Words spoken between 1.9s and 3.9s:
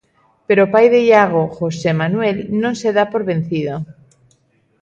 Manuel, non se dá por vencido.